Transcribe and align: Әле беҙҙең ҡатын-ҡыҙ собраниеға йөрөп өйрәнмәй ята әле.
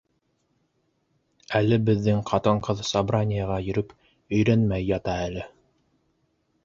Әле 1.59 1.77
беҙҙең 1.89 2.23
ҡатын-ҡыҙ 2.31 2.81
собраниеға 2.93 3.59
йөрөп 3.67 3.93
өйрәнмәй 4.39 4.89
ята 4.93 5.19
әле. 5.31 5.49